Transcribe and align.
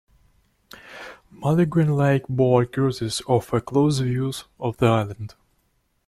Maligne 1.31 1.95
Lake 1.95 2.23
boat 2.27 2.73
cruises 2.73 3.21
offer 3.27 3.59
close 3.61 3.99
views 3.99 4.45
of 4.59 4.75
the 4.77 4.87
island. 4.87 5.35